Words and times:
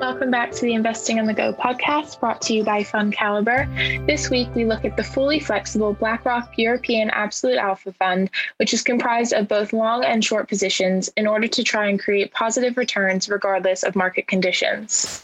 Welcome 0.00 0.30
back 0.30 0.50
to 0.52 0.62
the 0.62 0.72
Investing 0.72 1.18
on 1.18 1.26
the 1.26 1.34
Go 1.34 1.52
podcast 1.52 2.20
brought 2.20 2.40
to 2.42 2.54
you 2.54 2.64
by 2.64 2.82
FundCalibre. 2.82 4.06
This 4.06 4.30
week, 4.30 4.48
we 4.54 4.64
look 4.64 4.86
at 4.86 4.96
the 4.96 5.04
fully 5.04 5.38
flexible 5.38 5.92
BlackRock 5.92 6.56
European 6.56 7.10
Absolute 7.10 7.58
Alpha 7.58 7.92
Fund, 7.92 8.30
which 8.56 8.72
is 8.72 8.80
comprised 8.80 9.34
of 9.34 9.46
both 9.46 9.74
long 9.74 10.02
and 10.02 10.24
short 10.24 10.48
positions 10.48 11.10
in 11.18 11.26
order 11.26 11.46
to 11.48 11.62
try 11.62 11.86
and 11.86 12.00
create 12.00 12.32
positive 12.32 12.78
returns 12.78 13.28
regardless 13.28 13.82
of 13.82 13.94
market 13.94 14.26
conditions. 14.26 15.22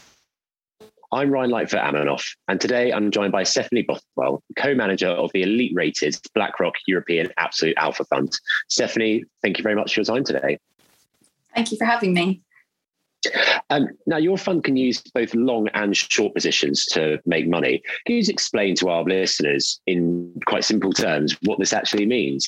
I'm 1.11 1.31
Ryan 1.31 1.49
Lightfoot 1.49 1.79
Aminoff, 1.79 2.35
and 2.47 2.61
today 2.61 2.93
I'm 2.93 3.09
joined 3.09 3.31
by 3.31 3.41
Stephanie 3.41 3.81
Bothwell, 3.81 4.43
co 4.59 4.75
manager 4.75 5.09
of 5.09 5.31
the 5.33 5.41
elite 5.41 5.71
rated 5.73 6.17
BlackRock 6.35 6.75
European 6.85 7.31
Absolute 7.37 7.75
Alpha 7.77 8.05
Fund. 8.05 8.31
Stephanie, 8.67 9.23
thank 9.41 9.57
you 9.57 9.63
very 9.63 9.75
much 9.75 9.95
for 9.95 10.01
your 10.01 10.05
time 10.05 10.23
today. 10.23 10.59
Thank 11.55 11.71
you 11.71 11.79
for 11.79 11.85
having 11.85 12.13
me. 12.13 12.43
Um, 13.69 13.89
now, 14.05 14.17
your 14.17 14.37
fund 14.37 14.63
can 14.63 14.77
use 14.77 15.01
both 15.13 15.33
long 15.35 15.67
and 15.73 15.95
short 15.95 16.33
positions 16.33 16.85
to 16.87 17.19
make 17.25 17.47
money. 17.47 17.83
Can 18.05 18.15
you 18.15 18.23
explain 18.27 18.75
to 18.75 18.89
our 18.89 19.03
listeners 19.03 19.81
in 19.85 20.33
quite 20.45 20.63
simple 20.63 20.93
terms 20.93 21.37
what 21.43 21.59
this 21.59 21.73
actually 21.73 22.05
means? 22.05 22.47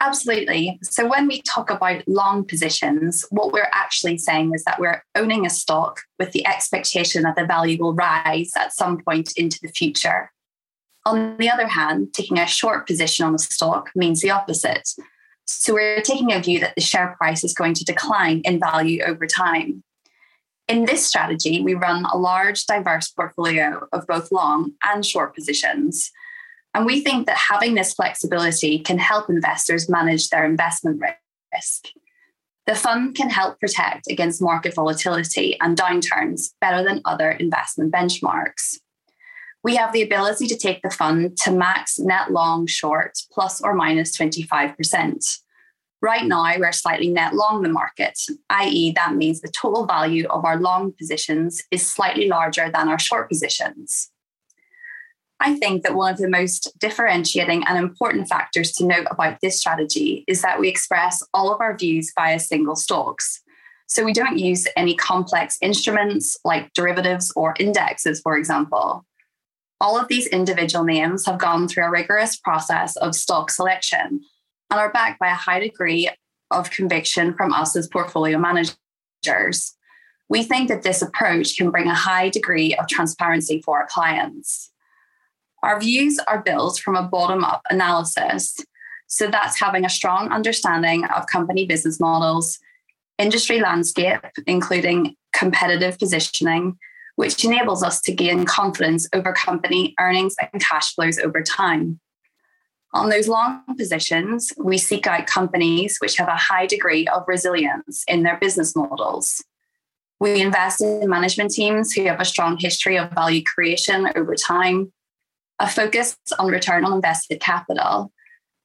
Absolutely. 0.00 0.78
So, 0.82 1.08
when 1.08 1.26
we 1.26 1.42
talk 1.42 1.70
about 1.70 2.06
long 2.06 2.44
positions, 2.44 3.24
what 3.30 3.52
we're 3.52 3.70
actually 3.72 4.18
saying 4.18 4.52
is 4.54 4.62
that 4.64 4.78
we're 4.78 5.02
owning 5.16 5.46
a 5.46 5.50
stock 5.50 6.00
with 6.18 6.32
the 6.32 6.46
expectation 6.46 7.22
that 7.22 7.34
the 7.34 7.46
value 7.46 7.78
will 7.80 7.94
rise 7.94 8.52
at 8.56 8.74
some 8.74 9.00
point 9.02 9.32
into 9.36 9.58
the 9.62 9.68
future. 9.68 10.30
On 11.06 11.36
the 11.38 11.50
other 11.50 11.68
hand, 11.68 12.12
taking 12.12 12.38
a 12.38 12.46
short 12.46 12.86
position 12.86 13.24
on 13.26 13.34
a 13.34 13.38
stock 13.38 13.90
means 13.94 14.20
the 14.20 14.30
opposite. 14.30 14.90
So 15.46 15.74
we're 15.74 16.02
taking 16.02 16.32
a 16.32 16.40
view 16.40 16.60
that 16.60 16.74
the 16.74 16.80
share 16.80 17.14
price 17.18 17.44
is 17.44 17.54
going 17.54 17.74
to 17.74 17.84
decline 17.84 18.40
in 18.44 18.58
value 18.58 19.02
over 19.02 19.26
time. 19.26 19.82
In 20.68 20.84
this 20.84 21.06
strategy, 21.06 21.62
we 21.62 21.74
run 21.74 22.04
a 22.06 22.16
large, 22.16 22.66
diverse 22.66 23.08
portfolio 23.08 23.86
of 23.92 24.06
both 24.06 24.32
long 24.32 24.72
and 24.82 25.06
short 25.06 25.34
positions. 25.34 26.10
And 26.74 26.84
we 26.84 27.00
think 27.00 27.26
that 27.26 27.36
having 27.36 27.74
this 27.74 27.94
flexibility 27.94 28.80
can 28.80 28.98
help 28.98 29.30
investors 29.30 29.88
manage 29.88 30.28
their 30.28 30.44
investment 30.44 31.00
risk. 31.54 31.86
The 32.66 32.74
fund 32.74 33.14
can 33.14 33.30
help 33.30 33.60
protect 33.60 34.08
against 34.10 34.42
market 34.42 34.74
volatility 34.74 35.56
and 35.60 35.78
downturns 35.78 36.50
better 36.60 36.82
than 36.82 37.00
other 37.04 37.30
investment 37.30 37.92
benchmarks. 37.92 38.78
We 39.66 39.74
have 39.74 39.92
the 39.92 40.02
ability 40.02 40.46
to 40.46 40.56
take 40.56 40.82
the 40.82 40.90
fund 40.90 41.36
to 41.38 41.50
max 41.50 41.98
net 41.98 42.30
long 42.30 42.68
short 42.68 43.18
plus 43.32 43.60
or 43.60 43.74
minus 43.74 44.16
25%. 44.16 45.38
Right 46.00 46.24
now, 46.24 46.56
we're 46.56 46.70
slightly 46.70 47.08
net 47.08 47.34
long 47.34 47.62
the 47.62 47.68
market, 47.68 48.16
i.e., 48.48 48.92
that 48.92 49.16
means 49.16 49.40
the 49.40 49.48
total 49.48 49.84
value 49.84 50.28
of 50.28 50.44
our 50.44 50.60
long 50.60 50.92
positions 50.92 51.64
is 51.72 51.84
slightly 51.84 52.28
larger 52.28 52.70
than 52.72 52.88
our 52.88 53.00
short 53.00 53.28
positions. 53.28 54.12
I 55.40 55.56
think 55.56 55.82
that 55.82 55.96
one 55.96 56.12
of 56.12 56.20
the 56.20 56.30
most 56.30 56.70
differentiating 56.78 57.64
and 57.66 57.76
important 57.76 58.28
factors 58.28 58.70
to 58.74 58.86
note 58.86 59.08
about 59.10 59.40
this 59.42 59.58
strategy 59.58 60.22
is 60.28 60.42
that 60.42 60.60
we 60.60 60.68
express 60.68 61.24
all 61.34 61.52
of 61.52 61.60
our 61.60 61.76
views 61.76 62.12
via 62.14 62.38
single 62.38 62.76
stocks. 62.76 63.42
So 63.88 64.04
we 64.04 64.12
don't 64.12 64.38
use 64.38 64.68
any 64.76 64.94
complex 64.94 65.58
instruments 65.60 66.36
like 66.44 66.72
derivatives 66.72 67.32
or 67.34 67.56
indexes, 67.58 68.20
for 68.20 68.38
example. 68.38 69.04
All 69.80 69.98
of 69.98 70.08
these 70.08 70.26
individual 70.26 70.84
names 70.84 71.26
have 71.26 71.38
gone 71.38 71.68
through 71.68 71.84
a 71.84 71.90
rigorous 71.90 72.36
process 72.36 72.96
of 72.96 73.14
stock 73.14 73.50
selection 73.50 74.20
and 74.70 74.80
are 74.80 74.92
backed 74.92 75.20
by 75.20 75.28
a 75.28 75.34
high 75.34 75.60
degree 75.60 76.08
of 76.50 76.70
conviction 76.70 77.34
from 77.34 77.52
us 77.52 77.76
as 77.76 77.88
portfolio 77.88 78.38
managers. 78.38 79.74
We 80.28 80.42
think 80.42 80.68
that 80.68 80.82
this 80.82 81.02
approach 81.02 81.56
can 81.56 81.70
bring 81.70 81.88
a 81.88 81.94
high 81.94 82.30
degree 82.30 82.74
of 82.74 82.88
transparency 82.88 83.62
for 83.62 83.78
our 83.80 83.86
clients. 83.86 84.72
Our 85.62 85.78
views 85.80 86.18
are 86.26 86.42
built 86.42 86.78
from 86.78 86.96
a 86.96 87.02
bottom 87.02 87.44
up 87.44 87.62
analysis. 87.70 88.56
So 89.08 89.28
that's 89.28 89.60
having 89.60 89.84
a 89.84 89.90
strong 89.90 90.30
understanding 90.32 91.04
of 91.04 91.26
company 91.26 91.66
business 91.66 92.00
models, 92.00 92.58
industry 93.18 93.60
landscape, 93.60 94.20
including 94.46 95.16
competitive 95.32 95.98
positioning, 95.98 96.76
which 97.16 97.44
enables 97.44 97.82
us 97.82 98.00
to 98.02 98.14
gain 98.14 98.44
confidence 98.44 99.08
over 99.12 99.32
company 99.32 99.94
earnings 99.98 100.36
and 100.52 100.62
cash 100.62 100.94
flows 100.94 101.18
over 101.18 101.42
time. 101.42 102.00
On 102.94 103.10
those 103.10 103.28
long 103.28 103.62
positions, 103.76 104.52
we 104.56 104.78
seek 104.78 105.06
out 105.06 105.26
companies 105.26 105.98
which 105.98 106.16
have 106.16 106.28
a 106.28 106.36
high 106.36 106.66
degree 106.66 107.06
of 107.08 107.24
resilience 107.26 108.04
in 108.08 108.22
their 108.22 108.38
business 108.38 108.74
models. 108.74 109.44
We 110.18 110.40
invest 110.40 110.80
in 110.80 111.08
management 111.10 111.50
teams 111.50 111.92
who 111.92 112.04
have 112.04 112.20
a 112.20 112.24
strong 112.24 112.56
history 112.58 112.96
of 112.96 113.10
value 113.10 113.42
creation 113.42 114.08
over 114.14 114.34
time, 114.34 114.92
a 115.58 115.68
focus 115.68 116.16
on 116.38 116.50
return 116.50 116.84
on 116.84 116.94
invested 116.94 117.40
capital, 117.40 118.12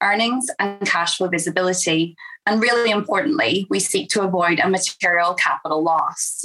earnings 0.02 0.46
and 0.58 0.80
cash 0.86 1.18
flow 1.18 1.28
visibility, 1.28 2.16
and 2.46 2.60
really 2.60 2.90
importantly, 2.90 3.66
we 3.68 3.80
seek 3.80 4.08
to 4.10 4.22
avoid 4.22 4.60
a 4.60 4.68
material 4.68 5.34
capital 5.34 5.82
loss. 5.82 6.44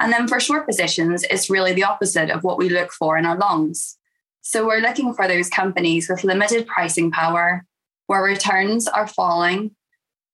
And 0.00 0.12
then 0.12 0.26
for 0.26 0.40
short 0.40 0.66
positions, 0.66 1.24
it's 1.30 1.50
really 1.50 1.72
the 1.72 1.84
opposite 1.84 2.30
of 2.30 2.42
what 2.42 2.58
we 2.58 2.68
look 2.68 2.92
for 2.92 3.16
in 3.16 3.26
our 3.26 3.38
longs. 3.38 3.96
So 4.42 4.66
we're 4.66 4.80
looking 4.80 5.14
for 5.14 5.26
those 5.26 5.48
companies 5.48 6.08
with 6.08 6.24
limited 6.24 6.66
pricing 6.66 7.10
power, 7.10 7.64
where 8.06 8.22
returns 8.22 8.86
are 8.86 9.06
falling, 9.06 9.70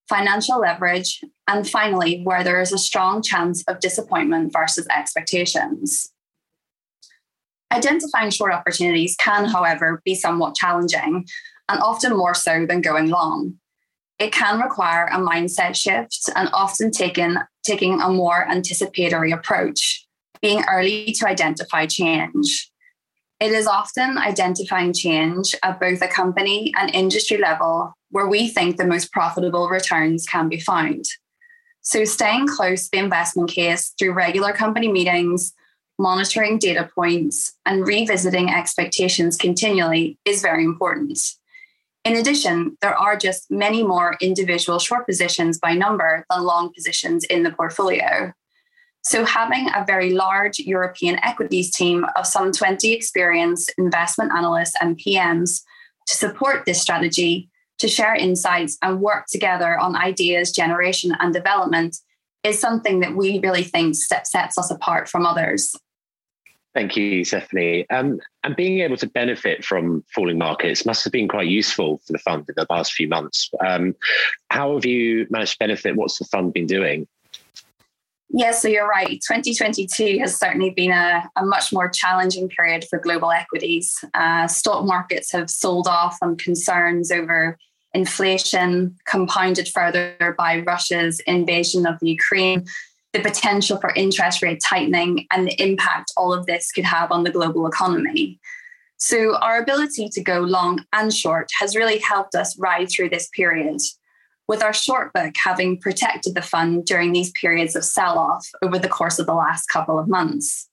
financial 0.09 0.59
leverage, 0.59 1.23
and 1.47 1.69
finally, 1.69 2.23
where 2.25 2.43
there 2.43 2.61
is 2.61 2.73
a 2.73 2.79
strong 2.79 3.23
chance 3.23 3.63
of 3.69 3.81
disappointment 3.81 4.53
versus 4.53 4.87
expectations. 4.91 6.13
Identifying 7.73 8.31
short 8.31 8.53
opportunities 8.53 9.15
can, 9.17 9.45
however, 9.45 10.03
be 10.05 10.17
somewhat 10.17 10.57
challenging 10.57 11.27
and 11.69 11.81
often 11.81 12.17
more 12.17 12.35
so 12.35 12.67
than 12.67 12.81
going 12.81 13.09
long. 13.09 13.55
It 14.19 14.33
can 14.33 14.61
require 14.61 15.07
a 15.07 15.19
mindset 15.19 15.77
shift 15.77 16.29
and 16.35 16.51
often 16.53 16.91
taken, 16.91 17.39
taking 17.65 18.01
a 18.01 18.09
more 18.09 18.49
anticipatory 18.49 19.33
approach, 19.33 20.07
being 20.41 20.65
early 20.71 21.13
to 21.19 21.29
identify 21.29 21.87
change. 21.87 22.71
It 23.41 23.53
is 23.53 23.67
often 23.67 24.19
identifying 24.19 24.93
change 24.93 25.55
at 25.63 25.81
both 25.81 26.03
a 26.03 26.09
company 26.09 26.73
and 26.77 26.95
industry 26.95 27.39
level 27.39 27.95
where 28.11 28.29
we 28.29 28.49
think 28.49 28.77
the 28.77 28.87
most 28.87 29.13
profitable 29.13 29.69
returns 29.69 30.27
can 30.27 30.49
be 30.49 30.61
found. 30.61 31.05
So, 31.81 32.05
staying 32.05 32.49
close 32.49 32.85
to 32.85 32.91
the 32.93 32.99
investment 32.99 33.51
case 33.51 33.95
through 33.99 34.13
regular 34.13 34.53
company 34.53 34.89
meetings, 34.89 35.55
monitoring 35.99 36.59
data 36.59 36.91
points, 36.95 37.55
and 37.65 37.87
revisiting 37.87 38.51
expectations 38.51 39.37
continually 39.37 40.19
is 40.27 40.43
very 40.43 40.65
important. 40.65 41.19
In 42.05 42.17
addition, 42.17 42.79
there 42.81 42.97
are 42.97 43.17
just 43.17 43.51
many 43.51 43.83
more 43.83 44.17
individual 44.21 44.79
short 44.79 45.07
positions 45.07 45.59
by 45.59 45.75
number 45.75 46.25
than 46.31 46.43
long 46.43 46.73
positions 46.73 47.25
in 47.25 47.43
the 47.43 47.51
portfolio. 47.51 48.33
So, 49.03 49.25
having 49.25 49.69
a 49.75 49.85
very 49.87 50.13
large 50.13 50.59
European 50.59 51.19
equities 51.23 51.71
team 51.71 52.07
of 52.17 52.27
some 52.27 52.53
20 52.53 52.93
experienced 52.93 53.73
investment 53.79 54.33
analysts 54.33 54.75
and 54.81 54.99
PMs 54.99 55.63
to 56.07 56.17
support 56.17 56.65
this 56.65 56.81
strategy, 56.81 57.49
to 57.79 57.89
share 57.89 58.15
insights 58.15 58.77
and 58.83 59.01
work 59.01 59.27
together 59.27 59.79
on 59.79 59.97
ideas 59.97 60.53
generation 60.53 61.17
and 61.19 61.33
development 61.33 61.97
is 62.43 62.59
something 62.59 63.01
that 63.01 63.17
we 63.17 63.39
really 63.41 63.63
think 63.63 63.95
sets 63.95 64.35
us 64.35 64.71
apart 64.71 65.09
from 65.09 65.27
others. 65.27 65.75
Thank 66.73 66.97
you, 66.97 67.25
Stephanie. 67.25 67.89
Um, 67.91 68.21
and 68.45 68.55
being 68.55 68.81
able 68.81 68.97
to 68.99 69.09
benefit 69.09 69.65
from 69.65 70.05
falling 70.15 70.39
markets 70.39 70.87
must 70.87 71.03
have 71.03 71.13
been 71.13 71.27
quite 71.27 71.49
useful 71.49 72.01
for 72.07 72.13
the 72.13 72.19
fund 72.19 72.45
in 72.49 72.55
the 72.57 72.67
past 72.67 72.93
few 72.93 73.09
months. 73.09 73.51
Um, 73.65 73.97
how 74.51 74.75
have 74.75 74.85
you 74.85 75.27
managed 75.31 75.53
to 75.53 75.59
benefit? 75.59 75.97
What's 75.97 76.19
the 76.19 76.27
fund 76.27 76.53
been 76.53 76.67
doing? 76.67 77.09
Yes, 78.33 78.63
so 78.63 78.69
you're 78.69 78.87
right. 78.87 79.09
2022 79.09 80.21
has 80.21 80.39
certainly 80.39 80.71
been 80.71 80.93
a, 80.93 81.29
a 81.37 81.45
much 81.45 81.73
more 81.73 81.89
challenging 81.89 82.49
period 82.49 82.85
for 82.89 83.01
global 83.01 83.33
equities. 83.33 84.05
Uh, 84.15 84.47
stock 84.47 84.87
markets 84.87 85.33
have 85.33 85.51
sold 85.51 85.89
off 85.89 86.17
on 86.23 86.37
concerns 86.37 87.11
over 87.11 87.59
inflation, 87.93 88.97
compounded 89.05 89.69
further 89.69 90.37
by 90.39 90.61
Russia's 90.61 91.19
invasion 91.27 91.87
of 91.87 91.99
the 91.99 92.11
Ukraine, 92.11 92.67
the 93.13 93.21
potential 93.21 93.79
for 93.79 93.93
interest 93.95 94.43
rate 94.43 94.63
tightening, 94.65 95.27
and 95.31 95.47
the 95.47 95.63
impact 95.63 96.13
all 96.17 96.33
of 96.33 96.47
this 96.47 96.71
could 96.73 96.85
have 96.85 97.11
on 97.11 97.25
the 97.25 97.31
global 97.31 97.67
economy. 97.67 98.39
So, 98.97 99.37
our 99.37 99.59
ability 99.59 100.11
to 100.11 100.23
go 100.23 100.41
long 100.41 100.85
and 100.93 101.13
short 101.13 101.49
has 101.59 101.75
really 101.75 101.99
helped 101.99 102.35
us 102.35 102.59
ride 102.59 102.91
through 102.91 103.09
this 103.09 103.29
period 103.35 103.81
with 104.47 104.63
our 104.63 104.73
short 104.73 105.13
book 105.13 105.33
having 105.43 105.79
protected 105.79 106.35
the 106.35 106.43
fund 106.43 106.85
during 106.85 107.13
these 107.13 107.31
periods 107.31 107.77
of 107.77 107.85
sell 107.85 108.19
off 108.19 108.49
over 108.63 108.79
the 108.79 108.89
course 108.89 109.19
of 109.19 109.27
the 109.27 109.33
last 109.33 109.67
couple 109.67 109.99
of 109.99 110.09
months. 110.09 110.69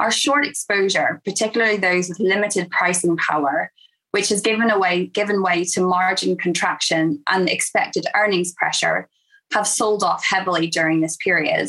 Our 0.00 0.10
short 0.10 0.46
exposure, 0.46 1.20
particularly 1.24 1.76
those 1.76 2.08
with 2.08 2.18
limited 2.18 2.70
pricing 2.70 3.16
power, 3.18 3.70
which 4.12 4.30
has 4.30 4.40
given 4.40 4.70
away 4.70 5.06
given 5.06 5.42
way 5.42 5.64
to 5.64 5.80
margin 5.80 6.36
contraction 6.36 7.22
and 7.28 7.48
expected 7.48 8.06
earnings 8.14 8.52
pressure, 8.54 9.08
have 9.52 9.66
sold 9.66 10.02
off 10.02 10.24
heavily 10.24 10.66
during 10.66 11.00
this 11.00 11.16
period. 11.16 11.68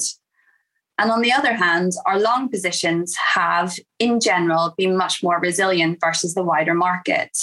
And 0.99 1.11
on 1.11 1.21
the 1.21 1.33
other 1.33 1.53
hand, 1.53 1.93
our 2.05 2.19
long 2.19 2.49
positions 2.49 3.15
have, 3.33 3.77
in 3.99 4.19
general, 4.19 4.73
been 4.77 4.95
much 4.95 5.23
more 5.23 5.39
resilient 5.39 5.99
versus 5.99 6.35
the 6.35 6.43
wider 6.43 6.73
market. 6.73 7.35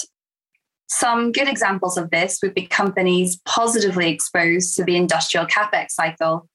Some 0.89 1.33
good 1.33 1.49
examples 1.49 1.97
of 1.97 2.11
this 2.11 2.39
would 2.43 2.55
be 2.55 2.67
companies 2.67 3.41
positively 3.45 4.11
exposed 4.11 4.77
to 4.77 4.85
the 4.85 4.97
industrial 4.97 5.47
capex 5.47 5.91
cycle, 5.91 6.49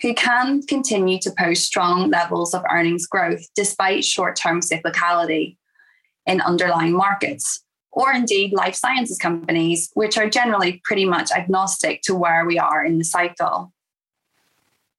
who 0.00 0.14
can 0.14 0.62
continue 0.62 1.18
to 1.20 1.32
post 1.38 1.64
strong 1.64 2.10
levels 2.10 2.54
of 2.54 2.64
earnings 2.70 3.06
growth 3.06 3.46
despite 3.54 4.04
short 4.04 4.36
term 4.36 4.60
cyclicality 4.60 5.56
in 6.26 6.40
underlying 6.40 6.92
markets, 6.92 7.64
or 7.92 8.12
indeed 8.12 8.52
life 8.52 8.74
sciences 8.74 9.18
companies, 9.18 9.90
which 9.94 10.16
are 10.16 10.28
generally 10.28 10.80
pretty 10.84 11.04
much 11.04 11.30
agnostic 11.30 12.02
to 12.02 12.14
where 12.14 12.44
we 12.44 12.58
are 12.58 12.84
in 12.84 12.98
the 12.98 13.04
cycle. 13.04 13.72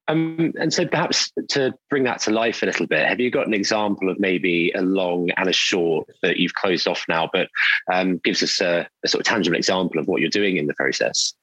Um, 0.07 0.53
and 0.59 0.73
so 0.73 0.85
perhaps 0.85 1.31
to 1.49 1.73
bring 1.89 2.03
that 2.03 2.19
to 2.21 2.31
life 2.31 2.61
a 2.61 2.65
little 2.65 2.87
bit, 2.87 3.07
have 3.07 3.19
you 3.19 3.31
got 3.31 3.47
an 3.47 3.53
example 3.53 4.09
of 4.09 4.19
maybe 4.19 4.71
a 4.75 4.81
long 4.81 5.29
and 5.37 5.49
a 5.49 5.53
short 5.53 6.07
that 6.21 6.37
you've 6.37 6.55
closed 6.55 6.87
off 6.87 7.05
now, 7.07 7.29
but 7.31 7.47
um, 7.91 8.19
gives 8.23 8.43
us 8.43 8.59
a, 8.59 8.87
a, 9.03 9.07
sort 9.07 9.21
of 9.21 9.25
tangible 9.25 9.55
example 9.55 9.99
of 9.99 10.07
what 10.07 10.19
you're 10.19 10.29
doing 10.29 10.57
in 10.57 10.67
the 10.67 10.73
process? 10.73 11.33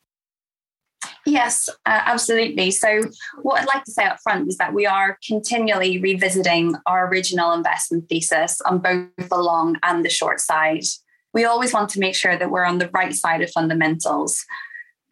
Yes, 1.24 1.70
uh, 1.86 2.00
absolutely. 2.04 2.70
So, 2.70 3.02
what 3.40 3.60
I'd 3.60 3.66
like 3.66 3.84
to 3.84 3.90
say 3.90 4.04
up 4.04 4.18
front 4.22 4.48
is 4.48 4.58
that 4.58 4.74
we 4.74 4.86
are 4.86 5.18
continually 5.26 5.98
revisiting 5.98 6.74
our 6.84 7.08
original 7.08 7.52
investment 7.52 8.08
thesis 8.10 8.60
on 8.62 8.78
both 8.78 9.28
the 9.28 9.38
long 9.38 9.76
and 9.82 10.04
the 10.04 10.10
short 10.10 10.40
side. 10.40 10.84
We 11.32 11.44
always 11.44 11.72
want 11.72 11.90
to 11.90 12.00
make 12.00 12.14
sure 12.14 12.36
that 12.36 12.50
we're 12.50 12.64
on 12.64 12.78
the 12.78 12.90
right 12.92 13.14
side 13.14 13.42
of 13.42 13.50
fundamentals 13.50 14.44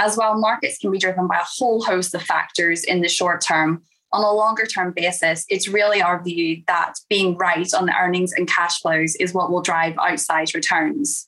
as 0.01 0.17
well, 0.17 0.39
markets 0.39 0.79
can 0.79 0.91
be 0.91 0.99
driven 0.99 1.27
by 1.27 1.37
a 1.37 1.45
whole 1.45 1.83
host 1.83 2.15
of 2.15 2.23
factors 2.23 2.85
in 2.85 3.01
the 3.01 3.09
short 3.09 3.41
term. 3.41 3.83
On 4.13 4.23
a 4.23 4.33
longer 4.33 4.65
term 4.65 4.93
basis, 4.95 5.45
it's 5.49 5.69
really 5.69 6.01
our 6.01 6.23
view 6.23 6.63
that 6.67 6.95
being 7.11 7.37
right 7.37 7.73
on 7.75 7.87
the 7.87 7.97
earnings 7.97 8.33
and 8.33 8.49
cash 8.49 8.81
flows 8.81 9.17
is 9.17 9.35
what 9.35 9.51
will 9.51 9.61
drive 9.61 9.95
outsized 9.95 10.55
returns. 10.55 11.27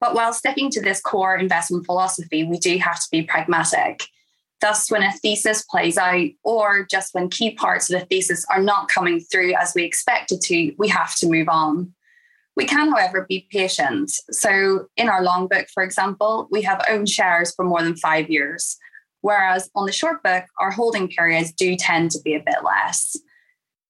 But 0.00 0.14
while 0.14 0.32
sticking 0.32 0.70
to 0.70 0.80
this 0.80 1.00
core 1.00 1.36
investment 1.36 1.84
philosophy, 1.84 2.44
we 2.44 2.58
do 2.58 2.78
have 2.78 3.00
to 3.00 3.08
be 3.10 3.22
pragmatic. 3.22 4.04
Thus, 4.62 4.90
when 4.90 5.02
a 5.02 5.12
thesis 5.12 5.62
plays 5.62 5.98
out, 5.98 6.28
or 6.42 6.86
just 6.90 7.12
when 7.12 7.28
key 7.28 7.50
parts 7.50 7.90
of 7.90 7.98
the 7.98 8.06
thesis 8.06 8.46
are 8.50 8.62
not 8.62 8.88
coming 8.88 9.20
through 9.20 9.54
as 9.54 9.72
we 9.74 9.84
expected 9.84 10.40
to, 10.42 10.72
we 10.78 10.88
have 10.88 11.14
to 11.16 11.28
move 11.28 11.48
on. 11.48 11.92
We 12.56 12.64
can, 12.64 12.90
however, 12.90 13.26
be 13.28 13.46
patient. 13.50 14.10
So, 14.30 14.86
in 14.96 15.08
our 15.08 15.22
long 15.22 15.48
book, 15.48 15.68
for 15.72 15.82
example, 15.82 16.48
we 16.50 16.62
have 16.62 16.84
owned 16.88 17.08
shares 17.08 17.54
for 17.54 17.64
more 17.64 17.82
than 17.82 17.96
five 17.96 18.28
years, 18.28 18.76
whereas 19.20 19.70
on 19.74 19.86
the 19.86 19.92
short 19.92 20.22
book, 20.22 20.44
our 20.58 20.70
holding 20.70 21.08
periods 21.08 21.52
do 21.52 21.76
tend 21.76 22.10
to 22.12 22.20
be 22.22 22.34
a 22.34 22.42
bit 22.44 22.62
less. 22.64 23.16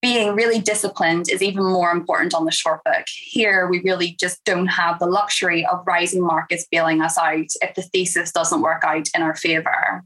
Being 0.02 0.34
really 0.34 0.60
disciplined 0.60 1.28
is 1.30 1.42
even 1.42 1.62
more 1.62 1.90
important 1.90 2.32
on 2.32 2.46
the 2.46 2.50
short 2.50 2.82
book. 2.84 3.04
Here, 3.08 3.68
we 3.68 3.82
really 3.82 4.16
just 4.18 4.42
don't 4.44 4.68
have 4.68 4.98
the 4.98 5.06
luxury 5.06 5.66
of 5.66 5.86
rising 5.86 6.24
markets 6.24 6.66
bailing 6.70 7.02
us 7.02 7.18
out 7.18 7.46
if 7.60 7.74
the 7.74 7.82
thesis 7.82 8.32
doesn't 8.32 8.62
work 8.62 8.82
out 8.82 9.08
in 9.14 9.20
our 9.20 9.36
favor. 9.36 10.04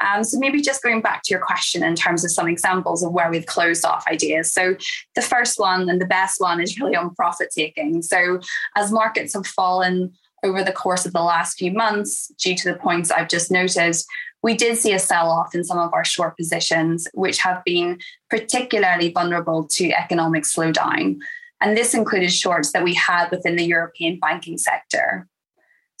Um, 0.00 0.24
so 0.24 0.38
maybe 0.38 0.60
just 0.60 0.82
going 0.82 1.00
back 1.00 1.22
to 1.24 1.30
your 1.30 1.40
question 1.40 1.82
in 1.82 1.94
terms 1.94 2.24
of 2.24 2.30
some 2.30 2.48
examples 2.48 3.02
of 3.02 3.12
where 3.12 3.30
we've 3.30 3.46
closed 3.46 3.84
off 3.84 4.04
ideas. 4.08 4.52
So 4.52 4.76
the 5.14 5.22
first 5.22 5.58
one 5.58 5.88
and 5.88 6.00
the 6.00 6.06
best 6.06 6.40
one 6.40 6.60
is 6.60 6.78
really 6.78 6.96
on 6.96 7.14
profit 7.14 7.50
taking. 7.56 8.02
So 8.02 8.40
as 8.76 8.90
markets 8.90 9.34
have 9.34 9.46
fallen 9.46 10.12
over 10.42 10.64
the 10.64 10.72
course 10.72 11.06
of 11.06 11.12
the 11.12 11.22
last 11.22 11.58
few 11.58 11.72
months, 11.72 12.32
due 12.38 12.56
to 12.56 12.72
the 12.72 12.78
points 12.78 13.10
I've 13.10 13.28
just 13.28 13.50
noted, 13.50 13.96
we 14.42 14.56
did 14.56 14.76
see 14.76 14.92
a 14.92 14.98
sell 14.98 15.30
off 15.30 15.54
in 15.54 15.62
some 15.62 15.78
of 15.78 15.94
our 15.94 16.04
short 16.04 16.36
positions, 16.36 17.06
which 17.14 17.38
have 17.38 17.62
been 17.64 18.00
particularly 18.28 19.12
vulnerable 19.12 19.64
to 19.68 19.92
economic 19.92 20.42
slowdown. 20.42 21.18
And 21.60 21.76
this 21.76 21.94
included 21.94 22.32
shorts 22.32 22.72
that 22.72 22.82
we 22.82 22.94
had 22.94 23.30
within 23.30 23.54
the 23.54 23.64
European 23.64 24.18
banking 24.18 24.58
sector. 24.58 25.28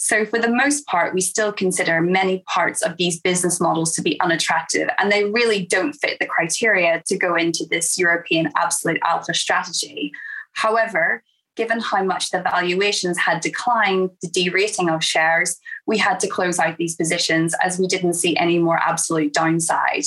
So, 0.04 0.26
for 0.26 0.40
the 0.40 0.48
most 0.48 0.84
part, 0.86 1.14
we 1.14 1.20
still 1.20 1.52
consider 1.52 2.00
many 2.00 2.42
parts 2.52 2.82
of 2.82 2.96
these 2.96 3.20
business 3.20 3.60
models 3.60 3.94
to 3.94 4.02
be 4.02 4.18
unattractive, 4.18 4.88
and 4.98 5.12
they 5.12 5.26
really 5.26 5.64
don't 5.64 5.92
fit 5.92 6.18
the 6.18 6.26
criteria 6.26 7.04
to 7.06 7.16
go 7.16 7.36
into 7.36 7.66
this 7.70 7.96
European 7.96 8.50
absolute 8.56 8.98
alpha 9.04 9.32
strategy. 9.32 10.10
However, 10.54 11.22
given 11.54 11.78
how 11.78 12.02
much 12.02 12.32
the 12.32 12.42
valuations 12.42 13.16
had 13.16 13.42
declined, 13.42 14.10
the 14.20 14.28
derating 14.28 14.90
of 14.90 15.04
shares, 15.04 15.60
we 15.86 15.98
had 15.98 16.18
to 16.18 16.26
close 16.26 16.58
out 16.58 16.78
these 16.78 16.96
positions 16.96 17.54
as 17.62 17.78
we 17.78 17.86
didn't 17.86 18.14
see 18.14 18.36
any 18.36 18.58
more 18.58 18.78
absolute 18.78 19.32
downside. 19.32 20.02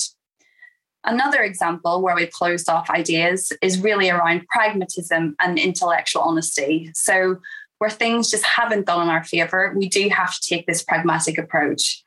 Another 1.05 1.41
example 1.41 2.01
where 2.01 2.15
we've 2.15 2.31
closed 2.31 2.67
off 2.67 2.89
ideas 2.89 3.53
is 3.61 3.79
really 3.79 4.09
around 4.09 4.45
pragmatism 4.49 5.37
and 5.39 5.57
intellectual 5.57 6.23
honesty. 6.23 6.91
So, 6.93 7.37
where 7.79 7.89
things 7.89 8.31
just 8.31 8.45
haven't 8.45 8.85
gone 8.85 9.03
in 9.03 9.09
our 9.09 9.23
favor, 9.23 9.73
we 9.75 9.89
do 9.89 10.09
have 10.09 10.33
to 10.33 10.47
take 10.47 10.65
this 10.65 10.83
pragmatic 10.83 11.37
approach. 11.37 12.03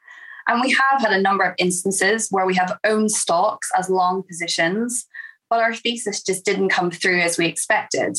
And 0.48 0.62
we 0.62 0.70
have 0.70 1.02
had 1.02 1.12
a 1.12 1.20
number 1.20 1.44
of 1.44 1.54
instances 1.58 2.28
where 2.30 2.46
we 2.46 2.54
have 2.54 2.78
owned 2.84 3.10
stocks 3.10 3.70
as 3.76 3.90
long 3.90 4.22
positions, 4.22 5.06
but 5.50 5.60
our 5.60 5.74
thesis 5.74 6.22
just 6.22 6.44
didn't 6.44 6.70
come 6.70 6.90
through 6.90 7.20
as 7.20 7.36
we 7.36 7.46
expected. 7.46 8.16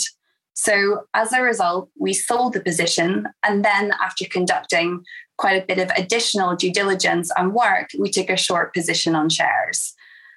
So, 0.53 1.05
as 1.13 1.31
a 1.31 1.41
result, 1.41 1.89
we 1.97 2.13
sold 2.13 2.53
the 2.53 2.59
position. 2.59 3.27
And 3.43 3.63
then, 3.63 3.93
after 4.03 4.25
conducting 4.25 5.03
quite 5.37 5.63
a 5.63 5.65
bit 5.65 5.79
of 5.79 5.89
additional 5.97 6.55
due 6.55 6.71
diligence 6.71 7.31
and 7.37 7.53
work, 7.53 7.89
we 7.97 8.09
took 8.09 8.29
a 8.29 8.35
short 8.35 8.73
position 8.73 9.15
on 9.15 9.29
shares. 9.29 9.93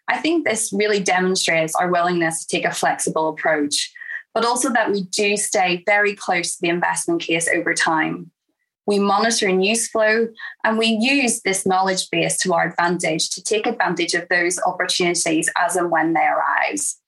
I 0.09 0.19
think 0.19 0.47
this 0.47 0.73
really 0.73 1.01
demonstrates 1.01 1.75
our 1.75 1.91
willingness 1.91 2.45
to 2.45 2.57
take 2.57 2.65
a 2.65 2.75
flexible 2.75 3.29
approach 3.29 3.93
but 4.35 4.45
also 4.45 4.71
that 4.71 4.91
we 4.91 5.03
do 5.05 5.37
stay 5.37 5.83
very 5.87 6.15
close 6.15 6.55
to 6.55 6.63
the 6.63 6.69
investment 6.69 7.23
case 7.23 7.49
over 7.49 7.75
time. 7.75 8.31
We 8.87 8.99
monitor 8.99 9.51
news 9.53 9.89
flow 9.89 10.29
and 10.65 10.77
we 10.77 10.87
use 10.87 11.43
this 11.43 11.65
knowledge 11.65 12.11
base 12.11 12.37
to 12.39 12.53
our 12.53 12.69
advantage 12.69 13.31
to 13.31 13.43
take 13.43 13.67
advantage 13.67 14.15
of 14.15 14.29
those 14.29 14.59
opportunities 14.67 15.49
as 15.57 15.77
and 15.77 15.91
when 15.91 16.15
they 16.15 16.27
arise. 16.27 16.99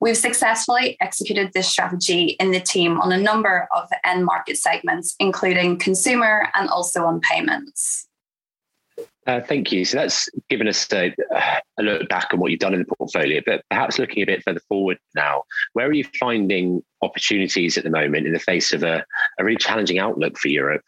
We've 0.00 0.16
successfully 0.16 0.96
executed 1.00 1.52
this 1.52 1.68
strategy 1.68 2.36
in 2.40 2.52
the 2.52 2.60
team 2.60 3.00
on 3.00 3.12
a 3.12 3.18
number 3.18 3.68
of 3.74 3.88
end 4.04 4.24
market 4.24 4.56
segments, 4.56 5.14
including 5.18 5.78
consumer 5.78 6.48
and 6.54 6.68
also 6.70 7.04
on 7.04 7.20
payments. 7.20 8.07
Uh, 9.28 9.42
thank 9.42 9.70
you. 9.70 9.84
So 9.84 9.98
that's 9.98 10.26
given 10.48 10.66
us 10.66 10.90
a, 10.90 11.14
a, 11.78 11.82
look 11.82 12.08
back 12.08 12.28
on 12.32 12.40
what 12.40 12.50
you've 12.50 12.60
done 12.60 12.72
in 12.72 12.80
the 12.80 12.86
portfolio, 12.96 13.42
but 13.44 13.62
perhaps 13.68 13.98
looking 13.98 14.22
a 14.22 14.26
bit 14.26 14.42
further 14.42 14.62
forward 14.70 14.98
now, 15.14 15.42
where 15.74 15.86
are 15.86 15.92
you 15.92 16.04
finding 16.18 16.82
opportunities 17.02 17.76
at 17.76 17.84
the 17.84 17.90
moment 17.90 18.26
in 18.26 18.32
the 18.32 18.38
face 18.38 18.72
of 18.72 18.82
a, 18.82 19.04
a 19.38 19.44
really 19.44 19.58
challenging 19.58 19.98
outlook 19.98 20.38
for 20.38 20.48
Europe? 20.48 20.82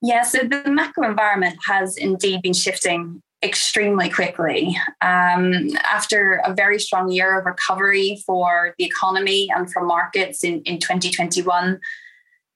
Yeah, 0.00 0.22
so 0.22 0.38
the 0.38 0.62
macro 0.70 1.06
environment 1.06 1.58
has 1.66 1.98
indeed 1.98 2.40
been 2.40 2.54
shifting 2.54 3.22
extremely 3.42 4.08
quickly. 4.08 4.74
Um, 5.02 5.76
after 5.84 6.40
a 6.46 6.54
very 6.54 6.78
strong 6.78 7.10
year 7.10 7.38
of 7.38 7.44
recovery 7.44 8.22
for 8.24 8.74
the 8.78 8.86
economy 8.86 9.50
and 9.54 9.70
for 9.70 9.84
markets 9.84 10.42
in, 10.42 10.62
in 10.62 10.78
2021, 10.78 11.78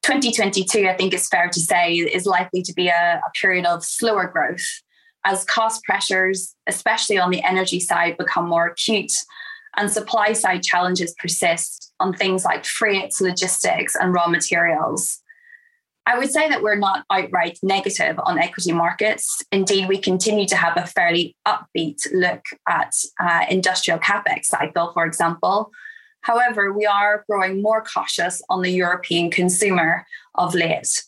2022, 0.08 0.88
I 0.88 0.96
think 0.96 1.12
it's 1.12 1.28
fair 1.28 1.50
to 1.50 1.60
say, 1.60 1.92
is 1.92 2.24
likely 2.24 2.62
to 2.62 2.72
be 2.72 2.88
a, 2.88 3.20
a 3.22 3.30
period 3.38 3.66
of 3.66 3.84
slower 3.84 4.26
growth 4.26 4.64
as 5.26 5.44
cost 5.44 5.84
pressures, 5.84 6.54
especially 6.66 7.18
on 7.18 7.30
the 7.30 7.44
energy 7.44 7.78
side, 7.78 8.16
become 8.16 8.48
more 8.48 8.68
acute 8.68 9.12
and 9.76 9.90
supply 9.90 10.32
side 10.32 10.62
challenges 10.62 11.14
persist 11.20 11.92
on 12.00 12.14
things 12.14 12.42
like 12.42 12.64
freight, 12.64 13.12
logistics, 13.20 13.94
and 13.94 14.14
raw 14.14 14.28
materials. 14.28 15.20
I 16.06 16.16
would 16.16 16.30
say 16.30 16.48
that 16.48 16.62
we're 16.62 16.78
not 16.78 17.04
outright 17.12 17.58
negative 17.62 18.18
on 18.24 18.38
equity 18.38 18.72
markets. 18.72 19.42
Indeed, 19.52 19.88
we 19.88 19.98
continue 19.98 20.46
to 20.46 20.56
have 20.56 20.78
a 20.78 20.86
fairly 20.86 21.36
upbeat 21.46 21.98
look 22.14 22.40
at 22.66 22.94
uh, 23.22 23.44
industrial 23.50 23.98
capex 23.98 24.46
cycle, 24.46 24.90
for 24.94 25.04
example, 25.04 25.70
However, 26.22 26.72
we 26.72 26.86
are 26.86 27.24
growing 27.28 27.62
more 27.62 27.82
cautious 27.82 28.42
on 28.50 28.62
the 28.62 28.70
European 28.70 29.30
consumer 29.30 30.06
of 30.34 30.54
late. 30.54 31.04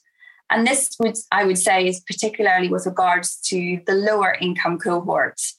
And 0.50 0.66
this 0.66 0.96
would, 0.98 1.16
I 1.30 1.44
would 1.44 1.58
say, 1.58 1.86
is 1.86 2.00
particularly 2.00 2.68
with 2.68 2.86
regards 2.86 3.36
to 3.48 3.80
the 3.86 3.94
lower 3.94 4.36
income 4.40 4.78
cohorts. 4.78 5.56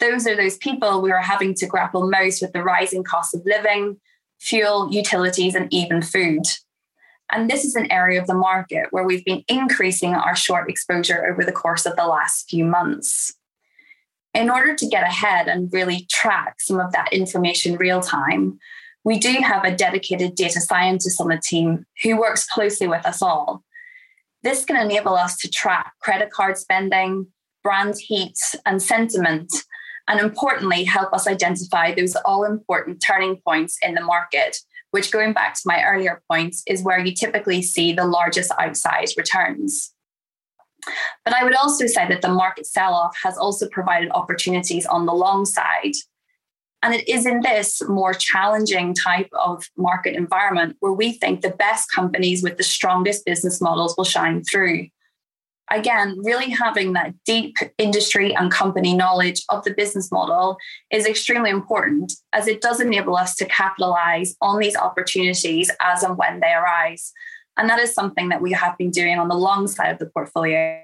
Those 0.00 0.26
are 0.26 0.36
those 0.36 0.56
people 0.56 1.00
we 1.00 1.12
are 1.12 1.22
having 1.22 1.54
to 1.54 1.66
grapple 1.66 2.10
most 2.10 2.42
with 2.42 2.52
the 2.52 2.64
rising 2.64 3.04
cost 3.04 3.34
of 3.34 3.42
living, 3.46 4.00
fuel, 4.40 4.88
utilities, 4.92 5.54
and 5.54 5.72
even 5.72 6.02
food. 6.02 6.42
And 7.30 7.48
this 7.48 7.64
is 7.64 7.74
an 7.74 7.90
area 7.90 8.20
of 8.20 8.26
the 8.26 8.34
market 8.34 8.88
where 8.90 9.04
we've 9.04 9.24
been 9.24 9.44
increasing 9.48 10.14
our 10.14 10.36
short 10.36 10.68
exposure 10.68 11.26
over 11.26 11.44
the 11.44 11.52
course 11.52 11.86
of 11.86 11.96
the 11.96 12.06
last 12.06 12.48
few 12.50 12.64
months. 12.64 13.34
In 14.34 14.50
order 14.50 14.74
to 14.74 14.88
get 14.88 15.04
ahead 15.04 15.46
and 15.46 15.72
really 15.72 16.06
track 16.10 16.60
some 16.60 16.80
of 16.80 16.92
that 16.92 17.12
information 17.12 17.76
real 17.76 18.00
time, 18.00 18.58
we 19.04 19.18
do 19.18 19.32
have 19.42 19.64
a 19.64 19.76
dedicated 19.76 20.34
data 20.34 20.60
scientist 20.60 21.20
on 21.20 21.28
the 21.28 21.40
team 21.42 21.84
who 22.02 22.18
works 22.18 22.46
closely 22.46 22.88
with 22.88 23.04
us 23.06 23.20
all. 23.20 23.62
This 24.42 24.64
can 24.64 24.76
enable 24.76 25.14
us 25.14 25.36
to 25.38 25.50
track 25.50 25.92
credit 26.00 26.30
card 26.30 26.56
spending, 26.56 27.28
brand 27.62 27.94
heat, 27.98 28.38
and 28.66 28.82
sentiment, 28.82 29.50
and 30.08 30.20
importantly, 30.20 30.84
help 30.84 31.12
us 31.12 31.26
identify 31.26 31.94
those 31.94 32.14
all 32.24 32.44
important 32.44 33.02
turning 33.06 33.40
points 33.46 33.78
in 33.82 33.94
the 33.94 34.02
market, 34.02 34.56
which, 34.90 35.10
going 35.10 35.32
back 35.32 35.54
to 35.54 35.62
my 35.64 35.82
earlier 35.82 36.22
points, 36.30 36.62
is 36.66 36.82
where 36.82 36.98
you 36.98 37.14
typically 37.14 37.62
see 37.62 37.92
the 37.92 38.04
largest 38.04 38.50
outsized 38.52 39.16
returns. 39.16 39.94
But 41.24 41.34
I 41.34 41.42
would 41.42 41.56
also 41.56 41.86
say 41.86 42.06
that 42.08 42.20
the 42.20 42.28
market 42.28 42.66
sell 42.66 42.92
off 42.92 43.16
has 43.22 43.38
also 43.38 43.66
provided 43.70 44.10
opportunities 44.10 44.84
on 44.84 45.06
the 45.06 45.14
long 45.14 45.46
side. 45.46 45.94
And 46.84 46.92
it 46.92 47.08
is 47.08 47.24
in 47.24 47.40
this 47.40 47.80
more 47.88 48.12
challenging 48.12 48.92
type 48.92 49.30
of 49.32 49.64
market 49.74 50.14
environment 50.14 50.76
where 50.80 50.92
we 50.92 51.12
think 51.12 51.40
the 51.40 51.48
best 51.48 51.90
companies 51.90 52.42
with 52.42 52.58
the 52.58 52.62
strongest 52.62 53.24
business 53.24 53.58
models 53.58 53.96
will 53.96 54.04
shine 54.04 54.44
through. 54.44 54.88
Again, 55.70 56.18
really 56.22 56.50
having 56.50 56.92
that 56.92 57.14
deep 57.24 57.56
industry 57.78 58.36
and 58.36 58.50
company 58.50 58.92
knowledge 58.94 59.42
of 59.48 59.64
the 59.64 59.72
business 59.72 60.12
model 60.12 60.58
is 60.90 61.06
extremely 61.06 61.48
important 61.48 62.12
as 62.34 62.46
it 62.46 62.60
does 62.60 62.80
enable 62.80 63.16
us 63.16 63.34
to 63.36 63.46
capitalize 63.46 64.36
on 64.42 64.58
these 64.58 64.76
opportunities 64.76 65.70
as 65.80 66.02
and 66.02 66.18
when 66.18 66.40
they 66.40 66.52
arise. 66.52 67.14
And 67.56 67.70
that 67.70 67.78
is 67.78 67.94
something 67.94 68.28
that 68.28 68.42
we 68.42 68.52
have 68.52 68.76
been 68.76 68.90
doing 68.90 69.18
on 69.18 69.28
the 69.28 69.34
long 69.34 69.68
side 69.68 69.90
of 69.90 69.98
the 69.98 70.10
portfolio. 70.10 70.82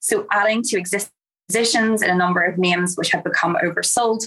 So 0.00 0.26
adding 0.32 0.64
to 0.64 0.78
existing 0.78 1.12
positions 1.48 2.02
in 2.02 2.10
a 2.10 2.16
number 2.16 2.42
of 2.42 2.58
names 2.58 2.96
which 2.96 3.12
have 3.12 3.22
become 3.22 3.56
oversold, 3.62 4.26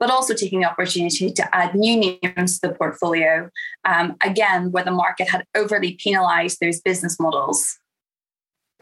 but 0.00 0.10
also 0.10 0.34
taking 0.34 0.60
the 0.60 0.66
opportunity 0.68 1.30
to 1.30 1.54
add 1.54 1.74
new 1.74 1.96
names 1.96 2.58
to 2.58 2.68
the 2.68 2.74
portfolio, 2.74 3.50
um, 3.84 4.16
again, 4.24 4.72
where 4.72 4.82
the 4.82 4.90
market 4.90 5.28
had 5.28 5.44
overly 5.54 5.92
penalized 6.02 6.58
those 6.60 6.80
business 6.80 7.20
models. 7.20 7.78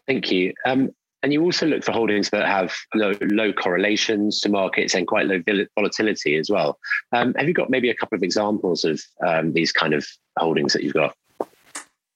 Thank 0.06 0.30
you. 0.30 0.54
Um, 0.64 0.90
and 1.22 1.32
you 1.32 1.42
also 1.42 1.66
look 1.66 1.82
for 1.82 1.90
holdings 1.90 2.30
that 2.30 2.46
have 2.46 2.72
low, 2.94 3.12
low 3.20 3.52
correlations 3.52 4.40
to 4.40 4.48
markets 4.48 4.94
and 4.94 5.06
quite 5.06 5.26
low 5.26 5.42
volatility 5.74 6.36
as 6.36 6.48
well. 6.48 6.78
Um, 7.12 7.34
have 7.34 7.48
you 7.48 7.54
got 7.54 7.70
maybe 7.70 7.90
a 7.90 7.94
couple 7.94 8.16
of 8.16 8.22
examples 8.22 8.84
of 8.84 9.02
um, 9.26 9.52
these 9.52 9.72
kind 9.72 9.94
of 9.94 10.06
holdings 10.38 10.72
that 10.74 10.84
you've 10.84 10.94
got? 10.94 11.14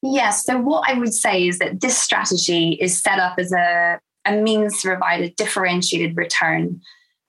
Yes. 0.03 0.45
So, 0.45 0.59
what 0.59 0.89
I 0.89 0.99
would 0.99 1.15
say 1.15 1.47
is 1.47 1.59
that 1.59 1.81
this 1.81 1.99
strategy 1.99 2.79
is 2.81 3.01
set 3.01 3.19
up 3.19 3.39
as 3.39 3.53
a, 3.53 3.99
a 4.25 4.37
means 4.37 4.81
to 4.83 4.89
provide 4.89 5.21
a 5.21 5.31
differentiated 5.31 6.17
return. 6.17 6.81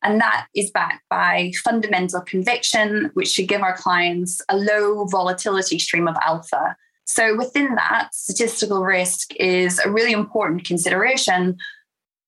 And 0.03 0.19
that 0.19 0.47
is 0.55 0.71
backed 0.71 1.03
by 1.09 1.51
fundamental 1.63 2.21
conviction, 2.21 3.09
which 3.13 3.29
should 3.29 3.47
give 3.47 3.61
our 3.61 3.75
clients 3.75 4.41
a 4.49 4.57
low 4.57 5.05
volatility 5.05 5.79
stream 5.79 6.07
of 6.07 6.15
alpha. 6.23 6.75
So, 7.05 7.35
within 7.35 7.75
that, 7.75 8.09
statistical 8.13 8.83
risk 8.83 9.33
is 9.35 9.79
a 9.79 9.91
really 9.91 10.11
important 10.11 10.65
consideration. 10.65 11.57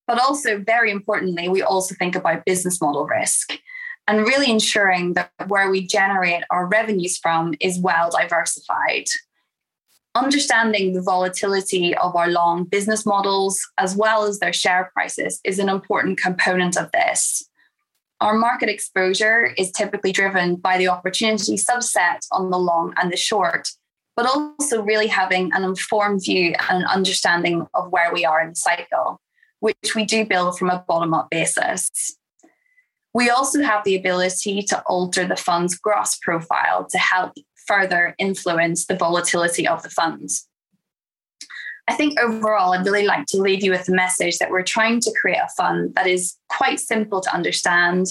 But 0.07 0.19
also, 0.19 0.59
very 0.59 0.91
importantly, 0.91 1.49
we 1.49 1.61
also 1.61 1.95
think 1.95 2.15
about 2.15 2.45
business 2.45 2.79
model 2.79 3.05
risk 3.05 3.57
and 4.07 4.27
really 4.27 4.51
ensuring 4.51 5.13
that 5.13 5.31
where 5.47 5.69
we 5.71 5.87
generate 5.87 6.43
our 6.51 6.67
revenues 6.67 7.17
from 7.17 7.55
is 7.59 7.79
well 7.79 8.11
diversified 8.11 9.05
understanding 10.15 10.93
the 10.93 11.01
volatility 11.01 11.95
of 11.97 12.15
our 12.15 12.29
long 12.29 12.63
business 12.63 13.05
models 13.05 13.59
as 13.77 13.95
well 13.95 14.23
as 14.23 14.39
their 14.39 14.53
share 14.53 14.89
prices 14.93 15.41
is 15.43 15.59
an 15.59 15.69
important 15.69 16.17
component 16.17 16.77
of 16.77 16.89
this. 16.91 17.47
Our 18.21 18.33
market 18.33 18.69
exposure 18.69 19.53
is 19.57 19.71
typically 19.71 20.11
driven 20.11 20.55
by 20.55 20.77
the 20.77 20.87
opportunity 20.87 21.55
subset 21.55 22.25
on 22.31 22.49
the 22.49 22.57
long 22.57 22.93
and 22.97 23.11
the 23.11 23.17
short, 23.17 23.69
but 24.15 24.25
also 24.25 24.81
really 24.81 25.07
having 25.07 25.51
an 25.53 25.63
informed 25.63 26.23
view 26.23 26.55
and 26.69 26.83
an 26.83 26.85
understanding 26.85 27.67
of 27.73 27.91
where 27.91 28.13
we 28.13 28.23
are 28.23 28.41
in 28.41 28.49
the 28.49 28.55
cycle, 28.55 29.19
which 29.59 29.95
we 29.95 30.05
do 30.05 30.25
build 30.25 30.57
from 30.57 30.69
a 30.69 30.83
bottom 30.87 31.13
up 31.13 31.29
basis. 31.29 32.17
We 33.13 33.29
also 33.29 33.61
have 33.63 33.83
the 33.83 33.95
ability 33.95 34.63
to 34.63 34.81
alter 34.83 35.25
the 35.25 35.35
fund's 35.35 35.77
gross 35.77 36.17
profile 36.17 36.85
to 36.89 36.97
help 36.97 37.33
further 37.67 38.15
influence 38.17 38.85
the 38.85 38.95
volatility 38.95 39.67
of 39.67 39.83
the 39.83 39.89
funds. 39.89 40.47
I 41.87 41.93
think 41.93 42.19
overall, 42.19 42.73
I'd 42.73 42.85
really 42.85 43.05
like 43.05 43.25
to 43.27 43.37
leave 43.37 43.63
you 43.63 43.71
with 43.71 43.85
the 43.85 43.95
message 43.95 44.37
that 44.39 44.49
we're 44.49 44.63
trying 44.63 44.99
to 45.01 45.13
create 45.19 45.37
a 45.37 45.49
fund 45.55 45.93
that 45.95 46.07
is 46.07 46.35
quite 46.49 46.79
simple 46.79 47.21
to 47.21 47.33
understand. 47.33 48.07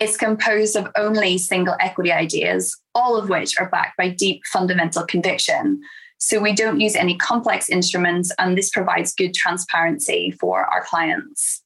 It's 0.00 0.16
composed 0.16 0.74
of 0.76 0.88
only 0.96 1.38
single 1.38 1.76
equity 1.78 2.10
ideas, 2.10 2.76
all 2.94 3.16
of 3.16 3.28
which 3.28 3.58
are 3.58 3.68
backed 3.68 3.96
by 3.96 4.08
deep 4.08 4.42
fundamental 4.52 5.04
conviction. 5.06 5.80
So 6.18 6.40
we 6.40 6.52
don't 6.52 6.80
use 6.80 6.96
any 6.96 7.16
complex 7.16 7.68
instruments, 7.68 8.32
and 8.38 8.58
this 8.58 8.70
provides 8.70 9.14
good 9.14 9.34
transparency 9.34 10.32
for 10.40 10.64
our 10.64 10.82
clients. 10.84 11.62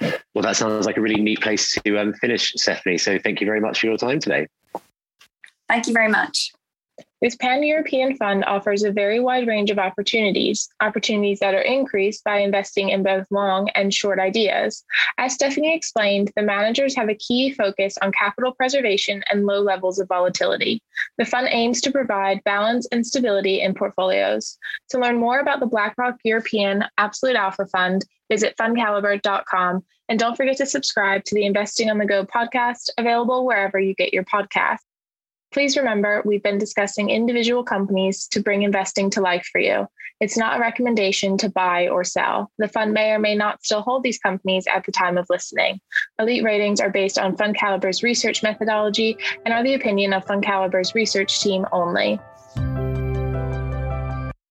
Well, 0.00 0.42
that 0.42 0.56
sounds 0.56 0.86
like 0.86 0.96
a 0.96 1.00
really 1.00 1.20
neat 1.20 1.40
place 1.40 1.78
to 1.84 1.98
um, 1.98 2.14
finish, 2.14 2.52
Stephanie. 2.56 2.98
So 2.98 3.18
thank 3.18 3.40
you 3.40 3.46
very 3.46 3.60
much 3.60 3.80
for 3.80 3.86
your 3.86 3.98
time 3.98 4.18
today. 4.18 4.48
Thank 5.68 5.86
you 5.86 5.92
very 5.92 6.08
much. 6.08 6.52
This 7.22 7.36
pan 7.36 7.62
European 7.62 8.16
fund 8.16 8.44
offers 8.46 8.82
a 8.82 8.90
very 8.90 9.20
wide 9.20 9.46
range 9.46 9.70
of 9.70 9.78
opportunities, 9.78 10.68
opportunities 10.80 11.38
that 11.38 11.54
are 11.54 11.60
increased 11.60 12.24
by 12.24 12.38
investing 12.38 12.88
in 12.88 13.04
both 13.04 13.30
long 13.30 13.68
and 13.76 13.94
short 13.94 14.18
ideas. 14.18 14.82
As 15.18 15.32
Stephanie 15.32 15.72
explained, 15.72 16.32
the 16.34 16.42
managers 16.42 16.96
have 16.96 17.08
a 17.08 17.14
key 17.14 17.52
focus 17.52 17.96
on 18.02 18.10
capital 18.10 18.52
preservation 18.52 19.22
and 19.30 19.46
low 19.46 19.60
levels 19.60 20.00
of 20.00 20.08
volatility. 20.08 20.82
The 21.16 21.24
fund 21.24 21.46
aims 21.48 21.80
to 21.82 21.92
provide 21.92 22.42
balance 22.42 22.88
and 22.90 23.06
stability 23.06 23.60
in 23.60 23.74
portfolios. 23.74 24.58
To 24.90 24.98
learn 24.98 25.16
more 25.16 25.38
about 25.38 25.60
the 25.60 25.66
BlackRock 25.66 26.16
European 26.24 26.84
Absolute 26.98 27.36
Alpha 27.36 27.66
Fund, 27.66 28.04
visit 28.28 28.56
fundcalibre.com 28.56 29.84
and 30.08 30.18
don't 30.18 30.36
forget 30.36 30.56
to 30.56 30.66
subscribe 30.66 31.22
to 31.26 31.36
the 31.36 31.46
Investing 31.46 31.88
on 31.88 31.98
the 31.98 32.04
Go 32.04 32.26
podcast, 32.26 32.90
available 32.98 33.46
wherever 33.46 33.78
you 33.78 33.94
get 33.94 34.12
your 34.12 34.24
podcasts. 34.24 34.80
Please 35.52 35.76
remember, 35.76 36.22
we've 36.24 36.42
been 36.42 36.58
discussing 36.58 37.10
individual 37.10 37.62
companies 37.62 38.26
to 38.28 38.40
bring 38.40 38.62
investing 38.62 39.10
to 39.10 39.20
life 39.20 39.46
for 39.52 39.60
you. 39.60 39.86
It's 40.18 40.38
not 40.38 40.56
a 40.56 40.60
recommendation 40.60 41.36
to 41.38 41.50
buy 41.50 41.88
or 41.88 42.04
sell. 42.04 42.50
The 42.58 42.68
fund 42.68 42.94
may 42.94 43.10
or 43.10 43.18
may 43.18 43.34
not 43.34 43.62
still 43.62 43.82
hold 43.82 44.02
these 44.02 44.18
companies 44.18 44.66
at 44.72 44.86
the 44.86 44.92
time 44.92 45.18
of 45.18 45.26
listening. 45.28 45.80
Elite 46.18 46.44
ratings 46.44 46.80
are 46.80 46.90
based 46.90 47.18
on 47.18 47.36
FundCalibre's 47.36 48.02
research 48.02 48.42
methodology 48.42 49.16
and 49.44 49.52
are 49.52 49.62
the 49.62 49.74
opinion 49.74 50.12
of 50.12 50.24
FundCalibre's 50.24 50.94
research 50.94 51.40
team 51.40 51.66
only. 51.72 52.18